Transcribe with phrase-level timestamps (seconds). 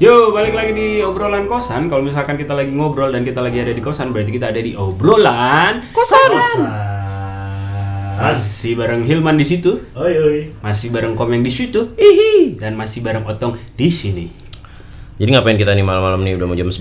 [0.00, 1.92] Yo, balik lagi di obrolan kosan.
[1.92, 4.72] Kalau misalkan kita lagi ngobrol dan kita lagi ada di kosan, berarti kita ada di
[4.72, 6.64] obrolan kosan.
[8.16, 10.38] Masih bareng Hilman di situ, Oi oi.
[10.64, 14.32] masih bareng Komeng di situ, hihi, dan masih bareng Otong di sini.
[15.20, 16.80] Jadi ngapain kita nih malam-malam nih udah mau jam 11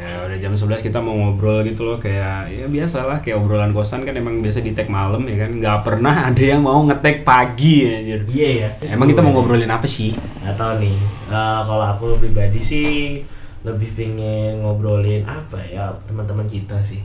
[0.00, 0.23] Ya,
[0.54, 4.38] jam 11 kita mau ngobrol gitu loh kayak ya biasalah kayak obrolan kosan kan emang
[4.38, 5.50] biasa di tag malam ya kan.
[5.52, 8.22] nggak pernah ada yang mau ngetek pagi anjir.
[8.24, 8.68] Iya ya.
[8.88, 10.14] Emang kita mau ngobrolin apa sih?
[10.14, 10.94] Gak tau nih.
[11.26, 13.18] Eh, kalau aku pribadi sih
[13.64, 17.02] lebih pengen ngobrolin apa ya teman-teman kita sih.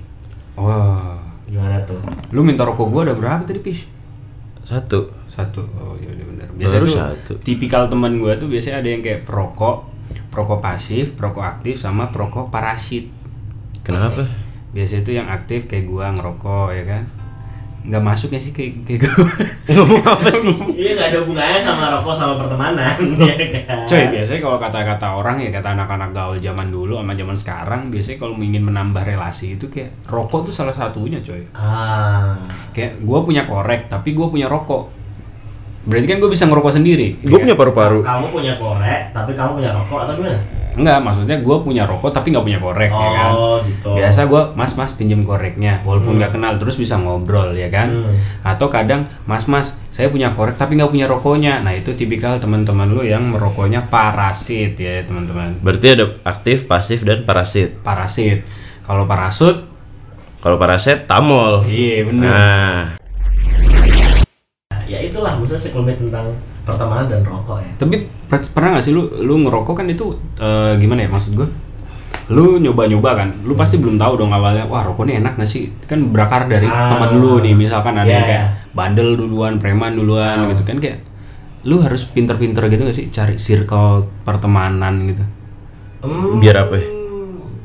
[0.53, 1.97] Wah, Gimana tuh?
[2.29, 3.87] lu minta rokok gua ada berapa tadi, Pis?
[4.61, 5.63] Satu Satu.
[5.73, 6.47] Oh iya udah benar.
[6.53, 7.31] Biasa Baru tuh satu.
[7.41, 9.87] tipikal teman gua tuh biasanya ada yang kayak perokok,
[10.27, 13.07] perokok pasif, perokok aktif sama perokok parasit.
[13.83, 14.23] Kenapa?
[14.75, 17.03] Biasanya tuh yang aktif kayak gua ngerokok ya kan.
[17.79, 19.25] Nggak masuk ya sih kayak kayak gua.
[19.73, 20.53] Ngomong apa sih?
[20.75, 22.95] Iya gak ada hubungannya sama rokok sama pertemanan.
[23.17, 23.87] ya kan?
[23.87, 28.17] Coy, biasanya kalau kata-kata orang ya kata anak-anak gaul zaman dulu sama zaman sekarang biasanya
[28.19, 31.41] kalau ingin menambah relasi itu kayak rokok tuh salah satunya, coy.
[31.55, 32.37] Ah.
[32.75, 34.99] Kayak gua punya korek tapi gua punya rokok.
[35.89, 37.17] Berarti kan gue bisa ngerokok sendiri.
[37.23, 40.37] Gue ya punya paru-paru Kamu punya korek, tapi kamu punya rokok atau gimana?
[40.79, 43.31] Enggak, maksudnya gue punya rokok tapi nggak punya korek ya kan.
[43.35, 43.99] Oh, gitu.
[43.99, 48.07] Biasa gue mas mas pinjem koreknya, walaupun nggak kenal terus bisa ngobrol ya kan.
[48.07, 48.15] Hmm.
[48.47, 51.59] Atau kadang mas mas saya punya korek tapi nggak punya rokoknya.
[51.59, 55.59] Nah itu tipikal teman-teman lu yang merokoknya parasit ya teman-teman.
[55.59, 58.47] Berarti ada aktif, pasif, dan parasit Parasit.
[58.87, 59.67] Kalau parasut,
[60.39, 62.31] Kalau parasit, tamol iya bener.
[62.31, 62.95] Nah
[64.89, 66.33] Ya itulah maksudnya sekelumit tentang
[66.63, 67.71] pertemanan dan rokok ya.
[67.77, 71.47] Tapi per- pernah nggak sih lu lu ngerokok kan itu eh, gimana ya maksud gue?
[72.29, 75.73] Lu nyoba-nyoba kan, lu pasti belum tahu dong awalnya, wah rokok ini enak gak sih?
[75.89, 76.93] Kan berakar dari Ah.
[76.93, 78.49] teman lu nih, misalkan ada yang Ya, kayak ya.
[78.69, 80.49] bandel duluan, preman duluan Ah.
[80.53, 81.01] gitu kan kayak
[81.65, 85.25] lu harus pinter-pinter gitu gak sih cari circle pertemanan gitu.
[86.05, 86.37] Hmm.
[86.37, 86.85] Biar apa ya?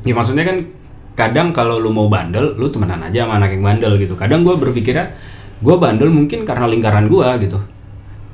[0.01, 0.65] Ya maksudnya kan
[1.13, 4.17] kadang kalau lu mau bandel, lu temenan aja sama anak yang bandel gitu.
[4.17, 5.13] Kadang gua berpikirnya
[5.61, 7.61] gua bandel mungkin karena lingkaran gua gitu.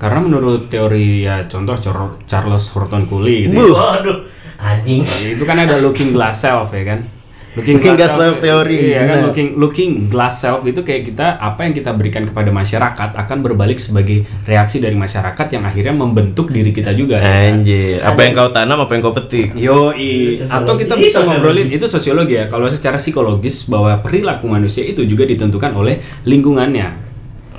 [0.02, 3.62] Karena menurut teori ya contoh Char- Charles Horton Cooley gitu.
[3.62, 3.70] ya.
[3.70, 4.18] Waduh,
[4.58, 5.06] anjing.
[5.06, 9.28] Ya, itu kan ada looking glass self ya kan Looking glass self teori, iya kan
[9.28, 13.76] looking looking glass self itu kayak kita apa yang kita berikan kepada masyarakat akan berbalik
[13.76, 17.60] sebagai reaksi dari masyarakat yang akhirnya membentuk diri kita juga ya kan?
[17.60, 21.28] Anjir Apa yang kau tanam, apa yang kau petik Yo, Itu atau kita bisa Sosiologi.
[21.28, 22.48] ngobrolin itu sosiologi ya.
[22.48, 27.11] Kalau secara psikologis bahwa perilaku manusia itu juga ditentukan oleh lingkungannya.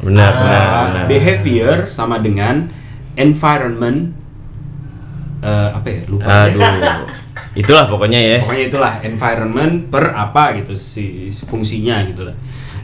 [0.02, 0.38] Benar, Ah.
[0.38, 2.66] benar, benar Behavior sama dengan
[3.14, 4.10] environment
[5.40, 6.00] eh, apa ya?
[6.10, 6.26] Lupa.
[6.46, 6.62] Aduh
[7.60, 12.34] Itulah pokoknya ya Pokoknya itulah environment per apa gitu si si fungsinya gitu lah.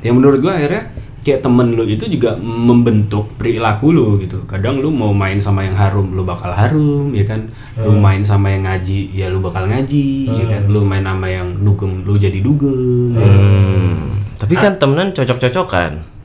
[0.00, 4.44] Yang menurut gua akhirnya kayak temen lu itu juga membentuk perilaku lu gitu.
[4.44, 7.48] Kadang lu mau main sama yang harum, lu bakal harum ya kan.
[7.76, 10.62] Lu main sama yang ngaji, ya lu bakal ngaji ya kan.
[10.68, 13.38] Lu main sama yang dugem, lu jadi dugem gitu.
[13.40, 16.17] Hmm, Tapi kan temenan cocok-cocokan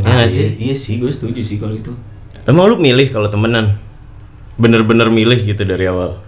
[0.00, 0.08] Hmm.
[0.08, 0.46] Ya nggak sih?
[0.46, 1.92] Iya, iya sih, gue setuju sih kalau itu.
[2.48, 3.76] Emang lu milih kalau temenan?
[4.60, 6.20] Bener-bener milih gitu dari awal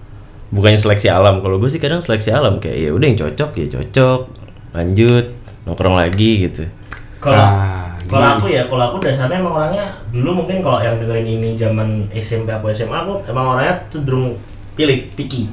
[0.53, 3.67] Bukannya seleksi alam Kalau gue sih kadang seleksi alam Kayak ya udah yang cocok ya
[3.77, 4.21] cocok
[4.73, 5.27] Lanjut
[5.69, 6.65] Nongkrong lagi gitu
[7.21, 11.25] Kalau Ah, kalau aku ya, kalau aku dasarnya emang orangnya dulu mungkin kalau yang dengerin
[11.25, 14.37] ini zaman SMP aku SMA aku emang orangnya cenderung
[14.77, 15.49] pilih picky.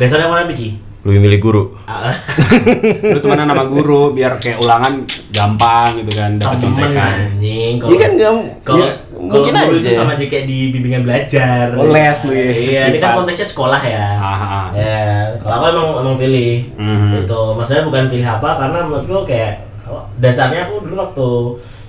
[0.00, 0.80] Dasarnya orangnya picky.
[1.02, 2.14] Lebih milih guru Ah,
[3.14, 5.02] Lu temenan sama guru biar kayak ulangan
[5.34, 7.14] gampang gitu kan, dapat contekan.
[7.34, 7.74] anjing.
[7.82, 8.32] Iya kan nggak
[8.62, 9.98] kalau ya, kalau mungkin guru itu aja.
[9.98, 11.64] sama aja kayak di bimbingan belajar.
[11.74, 12.50] Oh, les lu ya.
[12.54, 14.06] Iya, ini kan konteksnya sekolah ya.
[14.14, 14.66] Ah, ah.
[14.78, 15.02] Ya,
[15.42, 16.54] kalau aku emang emang pilih.
[16.78, 17.26] Mhm.
[17.26, 19.52] Itu maksudnya bukan pilih apa karena menurutku kayak
[19.90, 21.28] oh, dasarnya aku dulu waktu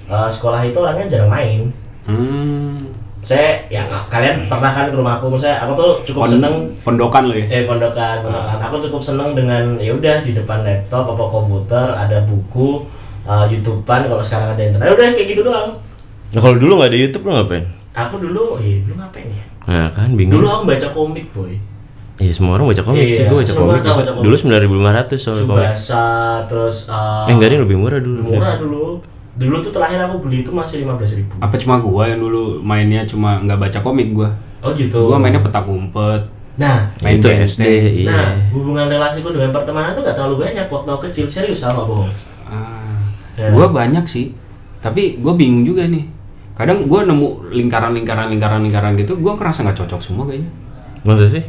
[0.09, 1.61] uh, sekolah itu orangnya jarang main.
[2.09, 2.75] Hmm.
[3.23, 7.45] Saya ya kalian pernah kan ke rumahku, maksudnya aku tuh cukup seneng Pondokan lu ya.
[7.47, 8.57] eh pondokan, pondokan.
[8.61, 12.83] Aku cukup seneng dengan ya udah di depan laptop apa komputer ada buku
[13.23, 15.79] uh, YouTubean kalau sekarang ada internet udah kayak gitu doang.
[16.29, 17.63] Nah kalau dulu nggak ada YouTube lu ngapain?
[17.93, 19.43] Aku dulu, eh dulu ngapain ya?
[19.63, 21.55] Nah kan bingung Dulu aku baca komik boy.
[22.13, 23.97] Iya semua orang baca komik sih, Iya, gue baca semua komik orang juga.
[23.97, 24.23] baca komik.
[24.23, 26.05] Dulu 9500 soalnya komik Subasa
[26.45, 28.85] terus uh, Eh enggak deh lebih murah dulu murah dulu.
[29.33, 31.33] Dulu tuh terakhir aku beli itu masih 15.000 ribu.
[31.41, 34.29] Apa cuma gua yang dulu mainnya cuma nggak baca komik gua.
[34.61, 35.09] Oh gitu.
[35.09, 36.21] Gua mainnya petak umpet,
[36.53, 37.33] Nah, main Itu.
[37.33, 37.65] SD,
[38.05, 41.81] iya nah hubungan relasiku dengan pertemanan tuh gak terlalu banyak waktu aku kecil serius sama
[41.81, 42.05] bohong.
[42.45, 43.49] Ah, Ya.
[43.49, 44.29] gua banyak sih.
[44.77, 46.05] Tapi gua bingung juga nih.
[46.53, 50.51] Kadang gua nemu lingkaran-lingkaran lingkaran-lingkaran gitu, gua ngerasa nggak cocok semua kayaknya.
[51.01, 51.41] Masa sih?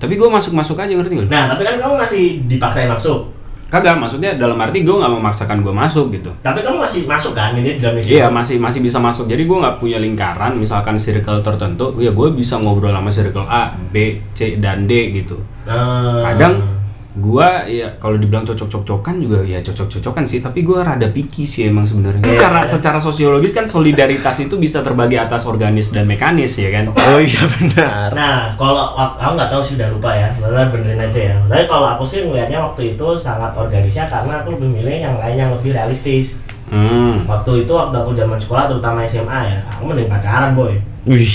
[0.00, 1.28] Tapi gua masuk-masuk aja ngerti nggak?
[1.28, 1.32] lu?
[1.32, 3.28] Nah, tapi kan kamu masih dipaksain masuk.
[3.72, 6.30] Kagak, maksudnya dalam arti gue nggak memaksakan gue masuk gitu.
[6.44, 8.12] Tapi kamu masih masuk kan ini di dalam SMA?
[8.14, 9.26] Iya masih masih bisa masuk.
[9.26, 13.74] Jadi gue nggak punya lingkaran, misalkan circle tertentu, ya gue bisa ngobrol sama circle A,
[13.90, 15.40] B, C dan D gitu.
[15.66, 16.83] Nah, Kadang
[17.14, 21.86] gue ya kalau dibilang cocok-cocokan juga ya cocok-cocokan sih, tapi gue rada picky sih emang
[21.86, 22.26] sebenarnya.
[22.26, 26.90] Secara secara sosiologis kan solidaritas itu bisa terbagi atas organis dan mekanis ya kan.
[26.90, 28.10] Oh iya benar.
[28.10, 31.36] Nah, kalau ak- aku nggak tahu sih udah lupa ya, benar benerin aja ya.
[31.46, 35.36] Tapi kalau aku sih ngelihatnya waktu itu sangat organisnya karena aku lebih milih yang lain
[35.38, 36.42] yang lebih realistis.
[36.66, 37.30] Hmm.
[37.30, 40.74] Waktu itu waktu aku zaman sekolah terutama SMA ya, aku mending pacaran boy.
[41.06, 41.30] Wih.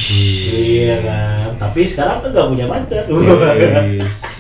[0.60, 1.48] Iya kan.
[1.56, 3.04] Tapi sekarang aku nggak punya pacar.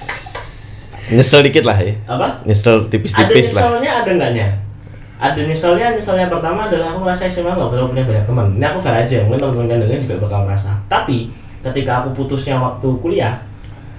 [1.09, 1.25] Yes.
[1.25, 1.93] Nyesel dikit lah ya.
[2.05, 2.27] Apa?
[2.45, 3.61] Nyesel Ada tipis-tipis lah.
[3.65, 4.47] nyeselnya ada enggaknya?
[5.19, 8.47] Ada nyeselnya, nyeselnya pertama adalah aku ngerasa SMA nggak perlu punya banyak teman.
[8.55, 10.71] Ini aku fair aja, mungkin teman-teman yang denger juga bakal ngerasa.
[10.87, 11.17] Tapi
[11.59, 13.35] ketika aku putusnya waktu kuliah,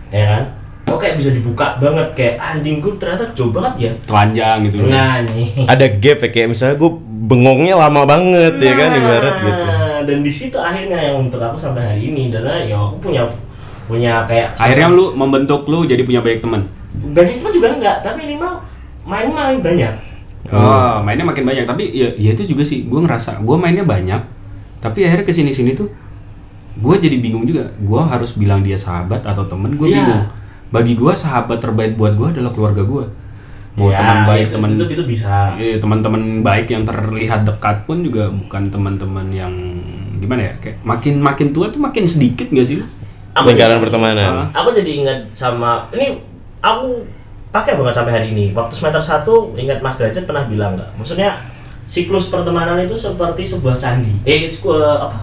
[0.08, 0.42] ya kan,
[0.88, 3.92] kok kayak bisa dibuka banget kayak anjing gue ternyata jauh banget ya.
[4.08, 4.74] Telanjang gitu.
[4.88, 5.68] Nah nih.
[5.68, 6.90] Ada gap ya kayak misalnya gue
[7.30, 9.64] bengongnya lama banget ya kan ibarat gitu.
[9.66, 13.28] Nah, Dan di situ akhirnya yang untuk aku sampai hari ini adalah ya aku punya
[13.84, 16.62] punya kayak Akhirnya lu membentuk lu jadi punya banyak teman.
[16.92, 18.52] Banyak teman juga enggak, tapi minimal
[19.02, 19.94] main-main banyak.
[20.48, 21.64] Oh, mainnya makin banyak.
[21.64, 22.84] Tapi ya, ya itu juga sih.
[22.84, 24.18] Gue ngerasa gue mainnya banyak.
[24.80, 25.86] Tapi akhirnya ke sini sini tuh
[26.74, 27.68] gue jadi bingung juga.
[27.76, 29.76] Gue harus bilang dia sahabat atau temen.
[29.76, 29.96] Gue Iya.
[30.00, 30.22] bingung.
[30.70, 33.04] Bagi gue sahabat terbaik buat gue adalah keluarga gue.
[33.70, 35.54] Mau Ya, teman baik, itu, teman itu, itu bisa.
[35.54, 39.52] eh, teman-teman baik yang terlihat dekat pun juga bukan teman-teman yang
[40.18, 40.54] gimana ya?
[40.58, 42.82] Kayak makin makin tua tuh makin sedikit gak sih?
[43.30, 44.50] Lingkaran pertemanan.
[44.50, 46.18] Aku jadi ingat sama ini
[46.60, 47.04] aku
[47.50, 48.52] pakai banget sampai hari ini.
[48.52, 49.26] Waktu semester 1
[49.58, 50.90] ingat Mas Derajat pernah bilang nggak?
[50.94, 51.40] Maksudnya
[51.84, 54.12] siklus pertemanan itu seperti sebuah candi.
[54.22, 55.18] Eh, siku- eh, apa?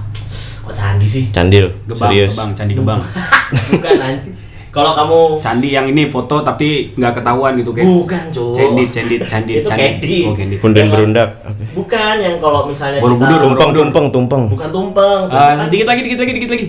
[0.61, 1.23] Kok candi sih?
[1.29, 2.35] Candil, Gebang, serius.
[2.35, 2.99] gebang, candi gebang.
[3.71, 4.35] Bukan anjing.
[4.67, 7.87] Kalau kamu Candi yang ini foto tapi nggak ketahuan gitu kayak.
[7.87, 8.53] bukan, Cuk.
[8.53, 9.89] Cendit, cendit, candit, Itu candit.
[9.97, 10.19] candy.
[10.21, 10.57] Oh, candit.
[10.61, 11.29] Punden Yang- berundak.
[11.73, 14.43] Bukan yang kalau misalnya Borobudur, Tumpeng, tumpeng, tumpeng.
[14.51, 15.21] bukan tumpeng.
[15.27, 16.65] Ah, tumpeng sedikit lagi, dikit lagi, dikit lagi.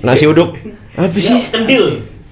[0.00, 0.56] Nasi uduk.
[0.94, 1.36] Apa sih?
[1.52, 1.84] Kendil.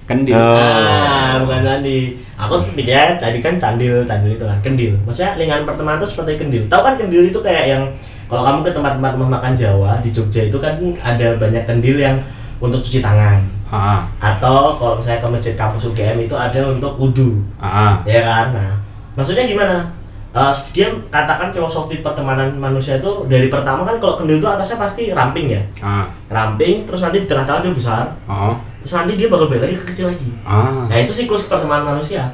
[0.07, 0.33] Kendil.
[0.33, 0.41] Oh.
[0.41, 2.15] Ah, bukan candi.
[2.37, 4.93] Aku tuh pikirnya jadi kan candil, candil itu kan kendil.
[5.03, 6.63] Maksudnya lingkaran pertemanan itu seperti kendil.
[6.69, 7.83] Tahu kan kendil itu kayak yang
[8.27, 12.17] kalau kamu ke tempat-tempat rumah makan Jawa di Jogja itu kan ada banyak kendil yang
[12.57, 13.39] untuk cuci tangan.
[13.67, 18.55] Ah, Atau kalau misalnya ke masjid kampus UGM itu ada untuk wudhu, ah, ya kan?
[18.55, 18.79] Nah,
[19.19, 19.91] maksudnya gimana?
[20.31, 25.03] Eh, dia katakan filosofi pertemanan manusia itu dari pertama kan kalau kendil itu atasnya pasti
[25.11, 29.47] ramping ya, ah, ramping terus nanti di tengah-tengah dia besar, oh, terus nanti dia bakal
[29.47, 30.29] balik lagi ke kecil lagi.
[30.41, 30.85] ah.
[30.85, 32.29] Nah itu siklus pertemanan manusia.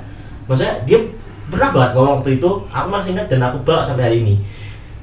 [0.46, 1.00] Maksudnya dia
[1.48, 4.36] pernah banget ngomong waktu itu, aku masih ingat dan aku bawa sampai hari ini.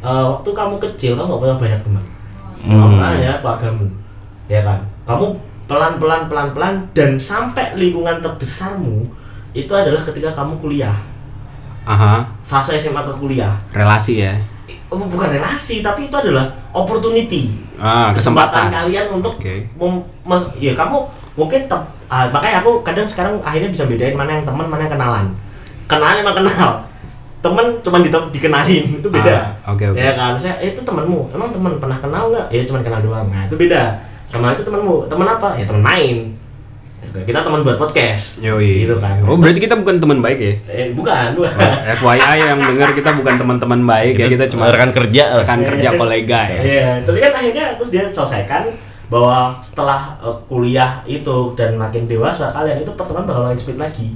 [0.01, 2.05] Eh, waktu kamu kecil kamu gak punya banyak teman.
[2.61, 2.77] Hmm.
[2.77, 3.87] Kamu ya keluargamu,
[4.47, 4.81] ya kan.
[5.05, 5.27] Kamu
[5.65, 9.07] pelan-pelan pelan-pelan dan sampai lingkungan terbesarmu
[9.53, 10.97] itu adalah ketika kamu kuliah.
[11.83, 13.57] Aha, Fase SMA ke kuliah.
[13.73, 14.37] relasi ya.
[14.91, 17.51] Oh, bukan relasi tapi itu adalah opportunity.
[17.79, 18.69] Ah, kesempatan.
[18.69, 19.39] kalian untuk
[19.75, 21.01] mem- mas- ya kamu
[21.35, 24.93] mungkin tem- ah, makanya aku kadang sekarang akhirnya bisa bedain mana yang teman mana yang
[24.95, 25.27] kenalan.
[25.87, 26.71] Kenalan emang kenal.
[27.41, 29.57] Temen cuma di dikenalin itu beda.
[29.65, 29.97] Ah, oke, oke.
[29.97, 32.47] ya kan misalnya eh, itu temanmu emang teman pernah kenal nggak?
[32.53, 33.27] Ya cuma kenal doang.
[33.33, 33.97] Nah itu beda.
[34.29, 35.57] Sama itu temanmu teman apa?
[35.57, 36.17] Ya teman main.
[37.11, 38.39] Kita teman buat podcast.
[38.39, 38.87] Yoi.
[38.87, 39.19] gitu kan.
[39.27, 40.55] Oh, berarti kita bukan teman baik ya?
[40.69, 41.51] eh, bukan bukan.
[41.97, 45.43] FYI yang dengar kita bukan teman-teman baik ya, kita cuma rekan kerja.
[45.43, 46.61] rekan kerja kolega ya.
[46.63, 48.71] Iya, tapi kan akhirnya terus dia selesaikan
[49.11, 54.09] bahwa setelah eh, kuliah itu dan makin dewasa kalian itu pertemuan bakal makin speed lagi.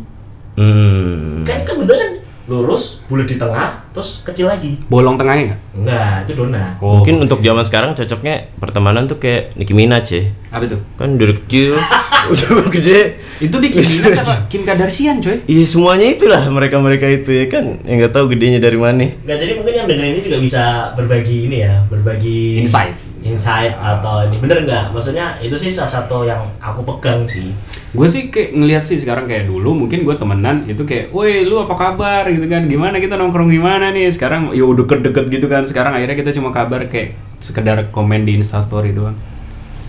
[0.55, 1.43] Hmm.
[1.43, 2.13] Kan kan betul kan
[2.45, 4.77] lurus, bulat di tengah, terus kecil lagi.
[4.93, 5.61] Bolong tengahnya nggak?
[5.81, 6.77] Enggak, itu donat.
[6.77, 10.29] Oh, Mungkin untuk zaman sekarang cocoknya pertemanan tuh kayak Nicki Minaj ya.
[10.53, 10.77] apa itu?
[11.01, 11.81] Kan dari kecil
[12.37, 13.17] udah gede.
[13.41, 14.35] Itu di Kim Minaj apa?
[14.53, 15.41] Kim Kardashian coy.
[15.49, 19.09] Iya semuanya itulah mereka-mereka itu ya kan yang nggak tahu gedenya dari mana.
[19.25, 22.93] Enggak, jadi mungkin yang dengerin ini juga bisa berbagi ini ya, berbagi Insight.
[23.25, 24.93] Insight atau ini bener nggak?
[24.93, 27.51] Maksudnya itu sih salah satu yang aku pegang sih.
[27.97, 31.63] Gue sih kayak ngelihat sih sekarang kayak dulu mungkin gue temenan itu kayak, woi lu
[31.63, 34.13] apa kabar gitu kan, gimana kita nongkrong di mana nih?
[34.13, 35.65] Sekarang ya udah deket-deket gitu kan.
[35.65, 39.17] Sekarang akhirnya kita cuma kabar kayak sekedar komen di Instastory doang.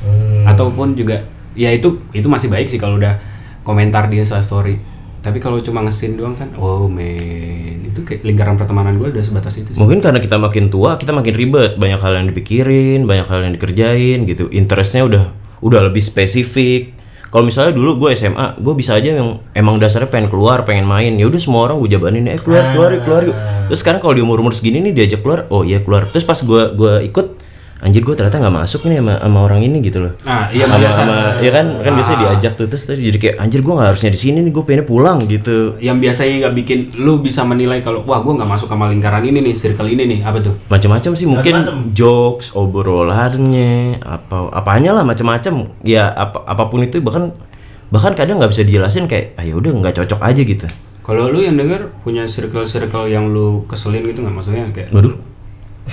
[0.06, 0.48] Hmm.
[0.48, 1.28] Ataupun juga
[1.60, 3.20] ya itu itu masih baik sih kalau udah
[3.68, 4.95] komentar di Instastory.
[5.26, 9.58] Tapi kalau cuma ngesin doang kan, oh men, itu kayak lingkaran pertemanan gue udah sebatas
[9.58, 9.82] itu sih.
[9.82, 13.58] Mungkin karena kita makin tua kita makin ribet, banyak hal yang dipikirin, banyak hal yang
[13.58, 14.46] dikerjain gitu.
[14.54, 15.34] Interestnya udah
[15.66, 16.94] udah lebih spesifik.
[17.34, 21.18] Kalau misalnya dulu gue SMA, gue bisa aja yang emang dasarnya pengen keluar, pengen main.
[21.18, 23.38] Ya udah semua orang gue jabanin, eh keluar, keluar, keluar yuk.
[23.74, 26.06] Terus sekarang kalau di umur umur segini nih diajak keluar, oh iya keluar.
[26.14, 27.42] Terus pas gue gua ikut
[27.78, 30.76] anjir gue ternyata nggak masuk nih sama, sama orang ini gitu loh Nah, iya sama,
[30.78, 30.96] biasa.
[30.98, 32.24] sama ya kan kan biasanya Ah.
[32.32, 34.86] diajak tuh terus tadi jadi kayak anjir gue nggak harusnya di sini nih gue pengennya
[34.86, 38.88] pulang gitu Yang biasanya nggak bikin lu bisa menilai kalau wah gue nggak masuk sama
[38.88, 40.56] lingkaran ini nih, circle ini nih, apa tuh?
[40.66, 41.92] macam-macam sih mungkin Macam-macam.
[41.92, 47.36] jokes obrolannya apa apanya lah macam-macam ya apa apa pun itu bahkan
[47.88, 50.66] bahkan kadang nggak bisa dijelasin kayak ah ya udah nggak cocok aja gitu
[51.02, 55.14] Kalau lu yang denger punya circle-circle yang lu keselin gitu nggak maksudnya kayak waduh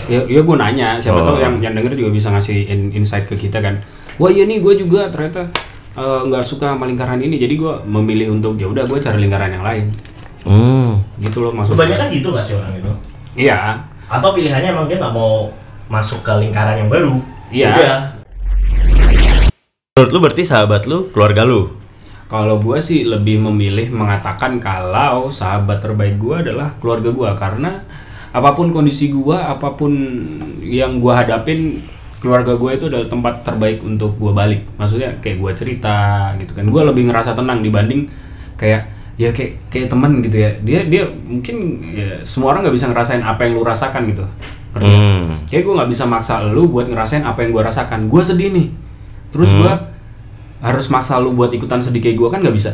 [0.06, 1.26] ya, ya gue nanya siapa Oh.
[1.26, 3.80] tahu yang yang denger juga bisa ngasih in- insight ke kita kan
[4.16, 5.46] wah iya nih gue juga ternyata
[5.92, 9.50] eh, nggak suka sama lingkaran ini jadi gue memilih untuk ya udah gue cari lingkaran
[9.50, 9.86] yang lain
[10.42, 12.92] hmm gitu loh maksudnya Kebanyakan gitu nggak sih orang itu?
[13.38, 15.48] iya Atau pilihannya emang dia nggak mau
[15.86, 17.16] masuk ke lingkaran yang baru?
[17.48, 17.70] Iya.
[17.70, 17.98] Udah.
[19.92, 21.68] menurut lu berarti sahabat lu keluarga lu
[22.26, 27.84] kalau gue sih lebih memilih mengatakan kalau sahabat terbaik gue adalah keluarga gue karena
[28.32, 29.92] apa pun kondisi gue apa pun
[30.64, 31.84] yang gue hadapin
[32.16, 34.64] keluarga gue itu adalah tempat terbaik untuk gue balik.
[34.80, 36.64] Maksudnya kayak gue cerita gitu kan.
[36.72, 38.08] Gue lebih ngerasa tenang dibanding
[38.56, 38.88] kayak
[39.20, 40.50] ya kayak kayak temen gitu ya.
[40.64, 41.56] Dia dia mungkin
[41.92, 44.24] ya, semua orang nggak bisa ngerasain apa yang lu rasakan gitu.
[44.72, 44.88] Nggak?
[44.88, 45.36] Hmm.
[45.44, 48.08] kayak gue nggak bisa maksa lu buat ngerasain apa yang gue rasakan.
[48.08, 48.72] Gue sedih nih.
[49.28, 49.72] Terus gue
[50.62, 52.72] harus maksa lu buat ikutan sedih kayak gue kan nggak bisa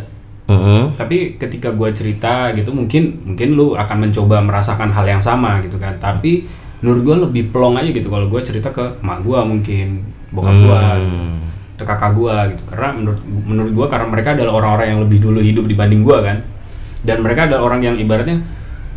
[0.48, 0.96] Mhm.
[0.96, 5.76] tapi ketika gue cerita gitu mungkin mungkin lu akan mencoba merasakan hal yang sama gitu
[5.76, 5.92] kan.
[6.00, 6.48] Tapi
[6.80, 9.86] menurut gue lebih plong aja gitu kalau gue cerita ke emak gue mungkin
[10.32, 11.18] bokap gue gitu
[11.78, 12.62] ke kakak gue gitu.
[12.72, 16.40] Karena menurut menurut gue karena mereka adalah orang-orang yang lebih dulu hidup dibanding gue kan.
[17.04, 18.40] Dan mereka adalah orang yang ibaratnya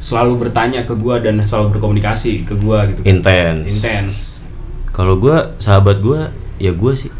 [0.01, 3.11] selalu bertanya ke gue dan selalu berkomunikasi ke gue gitu kan.
[3.11, 4.15] intens intens
[4.91, 7.13] kalau gua sahabat gua ya gua sih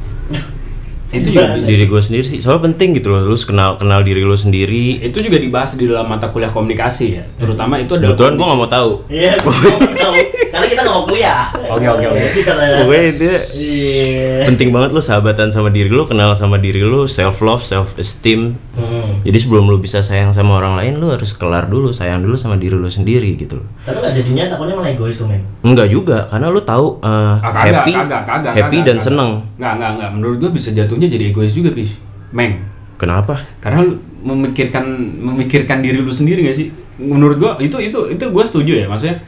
[1.12, 4.34] itu juga diri gue sendiri sih soalnya penting gitu loh lu kenal kenal diri lu
[4.34, 8.46] sendiri itu juga dibahas di dalam mata kuliah komunikasi ya terutama itu adalah kebetulan gue
[8.46, 10.16] nggak mau tahu Iya, tahu.
[10.50, 11.48] karena kita nggak mau kuliah.
[11.70, 12.20] Oke, oke, oke.
[12.22, 13.28] Jadi katanya, pokoknya itu
[13.58, 14.36] Iya.
[14.48, 18.56] penting banget lu sahabatan sama diri lu kenal sama diri lu self love self esteem
[18.72, 19.20] Hmm.
[19.22, 22.56] jadi sebelum lu bisa sayang sama orang lain lu harus kelar dulu sayang dulu sama
[22.56, 25.44] diri lu sendiri gitu loh Tapi nggak jadinya takutnya malah egois tuh men.
[25.62, 29.06] enggak juga karena lu tahu uh, Ah, kagak, happy kagak, kagak, happy kagak, dan kagak.
[29.06, 30.10] seneng Nggak, nggak, nggak.
[30.12, 30.70] Menurut gua bisa
[31.02, 31.98] jatuhnya jadi egois juga, Pis.
[32.30, 32.62] Meng.
[33.02, 34.86] kenapa Karena lu memikirkan
[35.18, 36.70] memikirkan diri lu sendiri gak sih?
[37.02, 38.86] Menurut gua itu itu itu gua setuju ya.
[38.86, 39.26] Maksudnya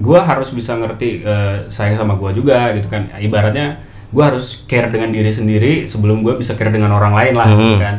[0.00, 3.12] gua harus bisa ngerti eh, sayang sama gua juga gitu kan.
[3.20, 7.52] Ibaratnya gua harus care dengan diri sendiri sebelum gua bisa care dengan orang lain lah
[7.52, 7.96] gitu kan.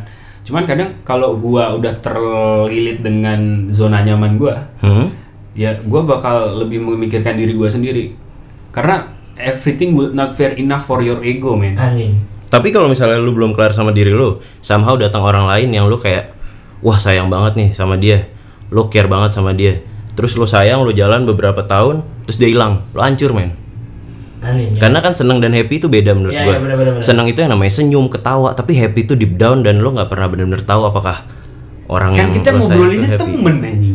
[0.49, 5.23] Cuman kadang kalau gua udah terlilit dengan zona nyaman gua, hmm?
[5.53, 8.03] ya gue bakal lebih memikirkan diri gue sendiri
[8.73, 12.17] karena everything will not fair enough for your ego man Anjing.
[12.53, 15.97] Tapi kalau misalnya lu belum kelar sama diri lu, somehow datang orang lain yang lu
[15.97, 16.37] kayak
[16.85, 18.29] wah sayang banget nih sama dia.
[18.69, 19.81] Lu care banget sama dia.
[20.13, 22.85] Terus lu sayang, lu jalan beberapa tahun, terus dia hilang.
[22.93, 23.57] Lu hancur, men.
[24.43, 24.77] Anjing.
[24.77, 24.79] ya.
[24.85, 26.53] Karena kan seneng dan happy itu beda menurut Iya, gua.
[26.53, 27.01] iya, bener, bener, bener.
[27.01, 30.29] Seneng itu yang namanya senyum, ketawa, tapi happy itu deep down dan lu nggak pernah
[30.29, 31.25] benar-benar tahu apakah
[31.89, 33.19] orang kan yang kita itu happy.
[33.19, 33.92] temen anjing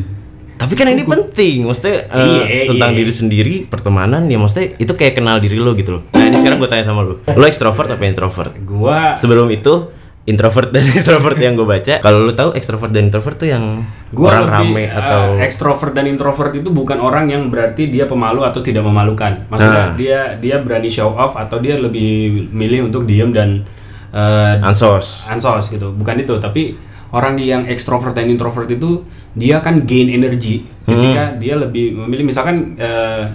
[0.59, 2.99] Tapi kan ini penting, maksudnya eh, Iya, tentang iya.
[2.99, 6.03] diri sendiri, pertemanan ya maksudnya itu kayak kenal diri lo gitu loh.
[6.11, 8.53] Nah ini sekarang gue tanya sama lu, lo ekstrovert apa introvert?
[8.59, 13.39] gue Sebelum itu introvert dan extrovert yang gue baca, kalau lu tahu ekstrovert dan introvert
[13.39, 17.49] tuh yang gua orang lebih, rame eh, atau extrovert dan introvert itu bukan orang yang
[17.49, 19.97] berarti dia pemalu atau tidak memalukan maksudnya Nah.
[19.97, 23.65] dia dia berani show off atau dia lebih milih untuk diem dan
[24.11, 25.29] eh, ansos.
[25.29, 26.77] ansos gitu bukan itu tapi
[27.11, 32.75] orang yang ekstrovert dan introvert itu dia kan gain energi ketika dia lebih memilih misalkan
[32.75, 33.29] eh,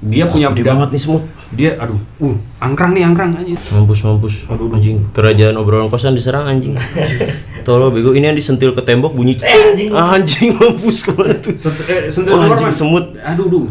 [0.00, 1.22] dia punya Gede banget nih semut.
[1.50, 4.34] dia aduh uh angkrang nih angkrang aja Mampus mampus.
[4.46, 5.04] Aduh, anjing.
[5.10, 6.72] Kerajaan obrolan kosan diserang anjing.
[7.66, 9.90] Tolong bego ini yang disentil ke tembok bunyi Eh, anjing.
[10.16, 11.52] anjing mampus ke mana tuh?
[11.52, 13.04] Sent- eh, sentil Wah, keluar, anjing, semut.
[13.20, 13.66] aduh duh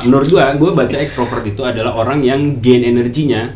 [0.00, 3.52] menurut gua gua baca ekstrovert itu adalah orang yang gain energinya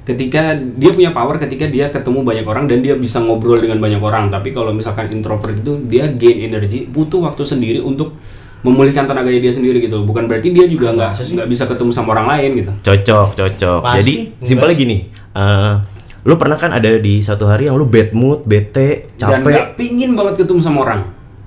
[0.00, 4.00] ketika dia punya power ketika dia ketemu banyak orang dan dia bisa ngobrol dengan banyak
[4.00, 8.16] orang tapi kalau misalkan introvert itu dia gain energi butuh waktu sendiri untuk
[8.60, 12.26] memulihkan tenaganya dia sendiri gitu bukan berarti dia juga nggak nggak bisa ketemu sama orang
[12.28, 13.80] lain gitu Cocok, cocok.
[13.80, 13.96] Pasti.
[13.96, 14.14] Jadi
[14.44, 14.96] simpelnya gini,
[15.32, 15.74] eh
[16.20, 19.48] lu pernah kan ada di satu hari yang lu bad mood, bete, dan capek.
[19.48, 21.00] nggak pingin banget ketemu sama orang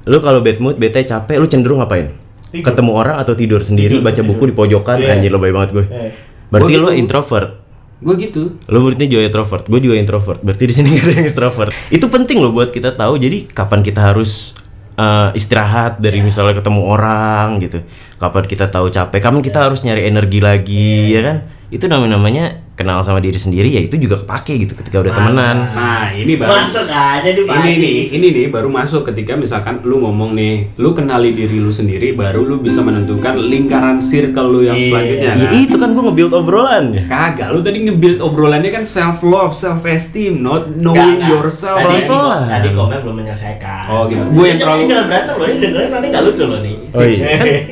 [0.04, 2.12] Lu kalau bad mood, bete, capek, lu cenderung ngapain?
[2.52, 2.66] Tidur.
[2.68, 4.30] Ketemu orang atau tidur sendiri, Tidur, baca tidur.
[4.36, 5.16] buku di pojokan, Iya.
[5.16, 5.86] anjir lebay banget gue.
[5.88, 6.12] Eh.
[6.52, 7.00] Berarti Gua lu gitu.
[7.00, 7.63] introvert.
[8.04, 10.40] Gue gitu Lu berarti juga introvert, gue juga introvert.
[10.44, 11.72] Berarti di sini gak ada yang extrovert.
[11.90, 13.16] Itu penting loh buat kita tahu.
[13.18, 14.60] Jadi kapan kita harus
[15.00, 17.80] eh, istirahat dari misalnya ketemu orang gitu.
[18.20, 21.38] Kapan kita tahu capek, kapan kita harus nyari energi lagi, ya kan?
[21.70, 25.58] Itu namanya namanya kenal sama diri sendiri ya itu juga kepake gitu ketika udah temenan.
[25.72, 30.02] Nah, ini baru Masuk aja di ini nih, ini nih baru masuk ketika misalkan lu
[30.02, 34.74] ngomong nih, lu kenali diri lu sendiri, baru lu bisa menentukan lingkaran circle lu yang
[34.74, 34.90] Iya.
[34.90, 35.32] selanjutnya.
[35.32, 35.54] Ya kan?
[35.60, 37.04] itu kan gua nge-build obrolan ya.
[37.06, 41.78] Kagak, lu tadi nge-build obrolannya kan self love, self esteem, not knowing yourself.
[41.78, 42.42] Tadi, Pelan-pelan.
[42.42, 43.84] sih- tadi komen belum menyelesaikan.
[43.88, 44.22] Oh, gitu.
[44.32, 46.76] Gua yang terlalu- jangan berantem loh, ini dengerin nanti nggak lucu loh nih.
[46.90, 47.30] Oh iya.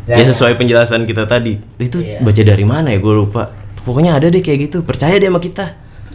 [0.22, 1.58] ya sesuai penjelasan kita tadi.
[1.76, 2.22] Itu Iya.
[2.22, 3.61] baca dari mana ya gue lupa.
[3.82, 4.78] Pokoknya ada deh kayak gitu.
[4.86, 5.66] Percaya deh sama kita.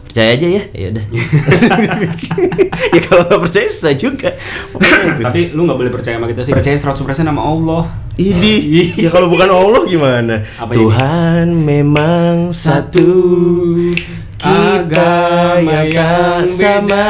[0.06, 0.62] Percaya aja ya.
[0.72, 1.04] Ya udah.
[2.96, 4.30] ya kalau nggak percaya susah juga.
[4.72, 5.22] Pokoknya itu.
[5.26, 6.52] Tapi lu nggak boleh percaya sama kita sih.
[6.56, 7.82] Percaya 100% sama Allah.
[8.16, 8.54] Ini
[9.04, 10.34] ya kalau bukan Allah gimana?
[10.56, 10.78] Apa ini?
[10.80, 13.08] Tuhan memang satu
[14.36, 17.08] kita Agama yang yang sama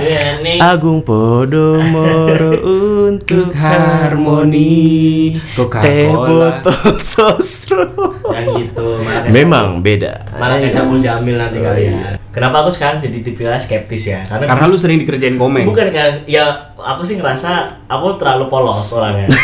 [0.00, 0.40] Iya.
[0.58, 2.52] Agung Podomoro
[3.08, 5.36] untuk harmoni
[5.82, 7.86] Teh botol sosro
[8.24, 8.98] Dan gitu.
[8.98, 12.16] kayak Memang beda Malah kayak sabun jamil nanti kalian.
[12.32, 14.24] Kenapa aku sekarang jadi tipikal skeptis ya?
[14.24, 15.68] Karena, Karena lu sering dikerjain komeng.
[15.68, 19.28] bukan karena ya aku sih ngerasa aku terlalu polos orangnya.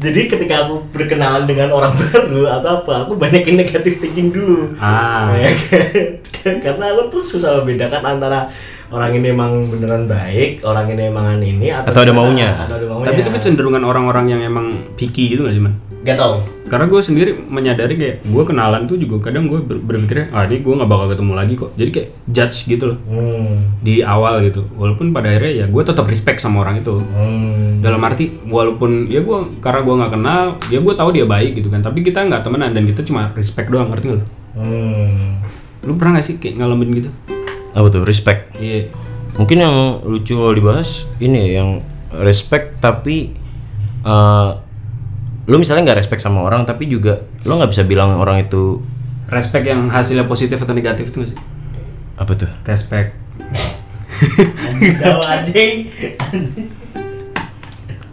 [0.00, 4.72] jadi ketika aku berkenalan dengan orang baru atau apa, aku banyakin negatif thinking dulu.
[4.80, 5.36] Ah.
[5.36, 6.16] Ya kan?
[6.64, 8.48] karena aku tuh susah membedakan antara
[8.88, 12.64] orang ini emang beneran baik, orang ini emang an ini atau, Atau ada maunya.
[12.64, 13.06] Atau ada maunya.
[13.12, 15.76] Tapi itu kecenderungan orang-orang yang emang picky gitu gak sih man?
[16.00, 16.40] Gak tau.
[16.64, 20.62] Karena gue sendiri menyadari kayak gue kenalan tuh juga kadang gue ber- berpikirnya ah ini
[20.62, 21.70] gue nggak bakal ketemu lagi kok.
[21.74, 23.68] Jadi kayak judge gitu loh Hmm.
[23.82, 24.64] di awal gitu.
[24.74, 26.94] Walaupun pada akhirnya ya gue tetap respect sama orang itu.
[26.94, 27.82] Hmm.
[27.82, 31.68] Dalam arti walaupun ya gue karena gue nggak kenal, ya gue tahu dia baik gitu
[31.68, 31.82] kan.
[31.82, 34.26] Tapi kita nggak temenan dan kita cuma respect doang ngerti nggak lu?
[34.56, 35.42] Hmm.
[35.80, 37.10] Lu pernah gak sih kayak ngalamin gitu?
[37.70, 38.88] Apa tuh respect Iya.
[39.34, 41.80] Mungkin yang lucu kalau dibahas Ini ya, yang
[42.18, 43.32] respect tapi
[44.02, 44.50] eh,
[45.50, 48.78] Lu misalnya nggak respect sama orang Tapi juga Lu nggak bisa bilang orang itu
[49.26, 51.38] Respect yang hasilnya positif atau negatif itu gak sih?
[52.18, 52.50] Apa tuh?
[52.66, 53.14] Respect.
[55.30, 55.90] Anjing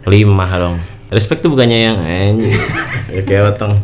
[0.08, 0.76] lima dong
[1.12, 2.56] respect tuh bukannya yang anjing
[3.08, 3.80] Ya, kayak otong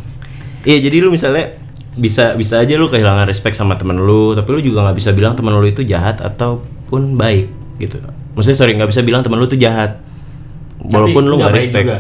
[0.64, 1.56] iya jadi lu misalnya
[1.94, 5.32] bisa bisa aja lu kehilangan respect sama temen lu tapi lu juga nggak bisa bilang
[5.32, 7.48] temen lu itu jahat ataupun baik
[7.80, 8.00] gitu
[8.36, 10.00] maksudnya sorry nggak bisa bilang temen lu itu jahat
[10.80, 11.98] walaupun Tapi lu nggak respect juga.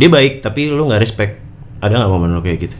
[0.00, 1.36] Dia baik tapi lu nggak respect
[1.78, 2.76] ada nggak momen lu kayak gitu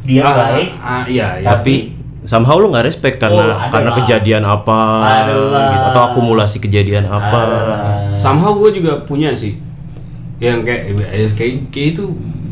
[0.00, 0.68] Dia Ah, baik.
[0.78, 1.46] Ah, iya, iya.
[1.50, 3.96] tapi somehow lu nggak respect karena Oh, karena lah.
[3.98, 4.78] kejadian apa
[5.68, 7.40] gitu atau akumulasi kejadian apa
[8.14, 9.58] Somehow gue juga punya sih
[10.38, 12.02] yang kayak eh, kayak, kayak itu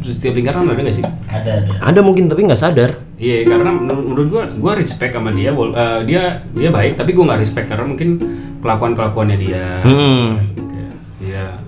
[0.03, 1.07] setiap lingkaran ada gak sih?
[1.27, 1.73] Ada ada.
[1.81, 6.01] ada mungkin tapi nggak sadar Iya karena menur- menurut gue gue respect sama dia eh,
[6.05, 8.09] dia dia baik tapi gue nggak respect karena mungkin
[8.59, 9.65] kelakuan kelakuannya dia.
[9.81, 10.29] hmm.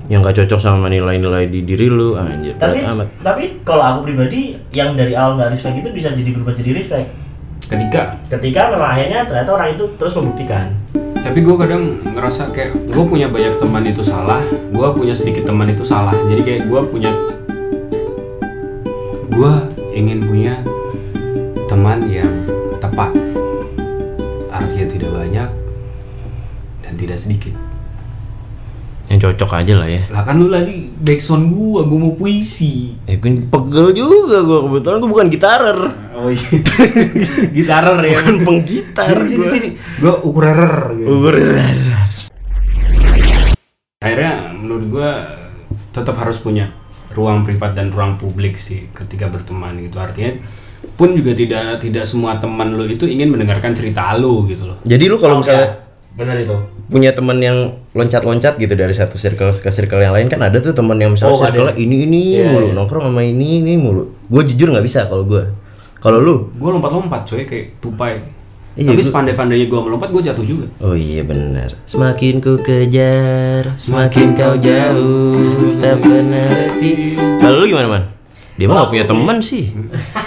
[0.09, 3.99] Yang gak cocok sama nilai-nilai di diri lu anjir Tapi berat amat tapi kalau aku
[4.09, 7.12] pribadi yang dari awal nggak respect itu bisa jadi berubah jadi respect.
[7.68, 10.73] Ketika Ketika memang akhirnya ternyata orang itu terus membuktikan.
[11.18, 14.40] tapi gue kadang ngerasa kayak gue punya banyak teman itu salah,
[14.71, 16.14] gue punya sedikit teman itu salah.
[16.14, 17.12] Jadi kayak gue punya
[19.29, 19.53] gue
[19.92, 20.62] ingin punya
[21.68, 22.33] teman yang
[22.81, 23.12] tepat.
[24.49, 25.49] Artinya tidak banyak
[26.87, 27.67] dan tidak sedikit.
[29.09, 32.92] Yang cocok aja lah ya Lah kan lu lagi backsound gua, gua mau puisi.
[33.05, 35.81] eh gue pegel juga gue kebetulan gue bukan gitarer
[36.12, 36.51] Oh iya.
[37.57, 38.18] Gitarer ya.
[38.18, 39.49] bukan penggitar Sini sini gua.
[39.49, 39.68] sini.
[39.97, 41.09] Gua ukurer gitu.
[41.14, 41.77] Ukuran.
[43.99, 45.11] Akhirnya menurut gua
[45.90, 46.71] tetap harus punya
[47.11, 49.97] ruang privat dan ruang publik sih ketika berteman gitu.
[49.97, 50.38] Artinya
[50.94, 54.79] pun juga tidak tidak semua teman lu itu ingin mendengarkan cerita lu gitu loh.
[54.83, 55.88] jadi lu kalau misalnya
[56.18, 56.57] Benar itu.
[56.88, 57.57] punya teman yang
[57.92, 61.31] loncat-loncat gitu dari satu circle ke circle yang lain kan ada tuh teman yang misalnya
[61.31, 61.52] Oh, ada.
[61.52, 62.74] circle ini ini Iya, mulu iya.
[62.74, 65.46] nongkrong sama ini ini mulu gue jujur nggak bisa kalau gue
[65.96, 68.18] kalau lu Gua lompat-lompat coy kayak tupai.
[68.74, 70.70] Iya, Tapi gua- sepandai-pandainya gua melompat gua jatuh juga.
[70.78, 71.74] Oh iya benar.
[71.83, 75.35] Semakin ku kejar, semakin kau jauh,
[75.83, 76.46] tak pernah.
[77.37, 78.02] Kalau lu gimana man?
[78.54, 79.74] Dia mah gak punya teman sih.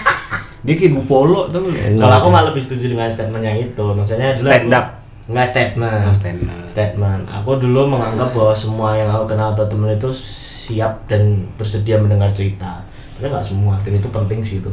[0.68, 1.72] Dia kayak gupolo tau lu.
[1.72, 3.82] Kalau aku malah lebih setuju dengan statement yang itu.
[3.88, 5.01] Maksudnya Stand up.
[5.32, 6.04] Enggak statement.
[6.12, 6.68] Oh, stand up.
[6.68, 7.24] Statement.
[7.32, 12.30] Aku dulu menganggap bahwa semua yang aku kenal atau temen itu siap dan bersedia mendengar
[12.36, 12.84] cerita.
[13.16, 14.72] Tapi nggak semua, dan itu penting sih itu.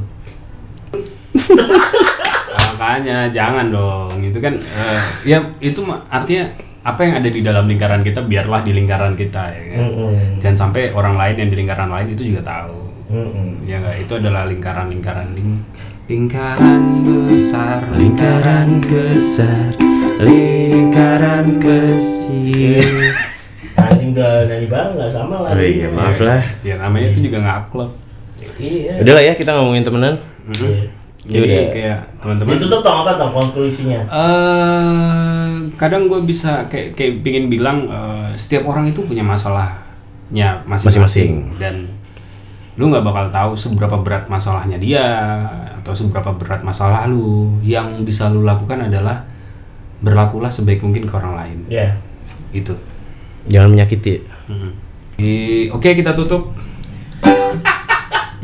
[2.78, 6.46] makanya jangan dong itu kan eh, ya itu artinya
[6.86, 10.12] apa yang ada di dalam lingkaran kita biarlah di lingkaran kita ya kan Mm-mm.
[10.38, 12.78] jangan sampai orang lain yang di lingkaran lain itu juga tahu
[13.10, 13.66] Mm-mm.
[13.66, 15.58] ya enggak itu adalah lingkaran lingkaran ling
[16.06, 16.82] lingkaran
[17.28, 19.74] besar Lingkaran besar,
[20.18, 22.82] lingkaran kecil.
[23.78, 25.50] Anjing udah nyanyi bareng nggak sama lah.
[25.54, 26.42] Oh iya maaf lah.
[26.60, 27.90] ya namanya itu juga nggak klub
[28.58, 28.98] Iya.
[28.98, 30.18] Udah lah ya kita ngomongin temenan.
[30.50, 30.90] Iya.
[31.28, 31.66] Ya Jadi udah.
[31.70, 34.00] kayak teman-teman Ditutup tong apa tong konklusinya?
[34.08, 41.52] eh kadang gue bisa kayak kayak pingin bilang eh, setiap orang itu punya masalahnya masing-masing
[41.60, 41.84] dan
[42.74, 45.04] lu nggak bakal tahu seberapa berat masalahnya dia
[45.76, 49.20] atau seberapa berat masalah lu yang bisa lu lakukan adalah
[49.98, 51.98] berlakulah sebaik mungkin ke orang lain Ya.
[52.50, 52.72] itu
[53.48, 54.20] Jangan menyakiti.
[55.16, 56.52] Di- oke kita tutup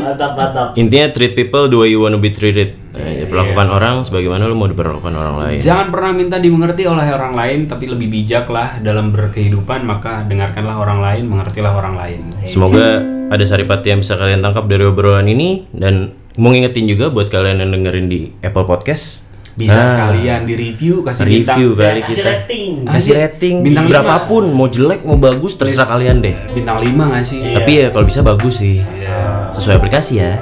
[0.00, 0.66] mantap mantap.
[0.74, 2.74] Intinya treat people the way you wanna be treated.
[2.90, 5.58] Nah, perlakukan orang sebagaimana lu mau diperlakukan orang lain.
[5.62, 9.86] Jangan pernah minta dimengerti oleh orang lain, tapi lebih bijak lah dalam berkehidupan.
[9.86, 12.20] Maka dengarkanlah orang lain, mengertilah orang lain.
[12.44, 12.98] Semoga
[13.30, 17.62] ada saripati yang bisa kalian tangkap dari obrolan ini dan mau ngingetin juga buat kalian
[17.62, 19.29] yang dengerin di Apple Podcast.
[19.60, 21.52] Bisa Ah, sekalian di review, kasih bintang.
[21.54, 22.30] review Ya, kali kasih kita.
[22.32, 22.70] rating.
[22.82, 23.18] Kasih iya.
[23.20, 23.92] rating Bintang lima.
[23.92, 26.32] berapapun, mau jelek mau bagus terserah kalian deh.
[26.50, 27.40] Bintang 5 nggak sih?
[27.44, 28.80] Tapi ya kalau bisa bagus sih.
[28.80, 29.52] Iya.
[29.52, 30.40] Sesuai aplikasi ya.